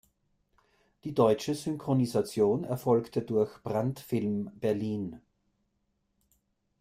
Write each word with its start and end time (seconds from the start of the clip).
Die 1.03 1.13
deutsche 1.13 1.53
Synchronisation 1.53 2.63
erfolgte 2.63 3.21
durch 3.21 3.61
brandt 3.61 3.99
Film 3.99 4.49
Berlin. 4.55 5.21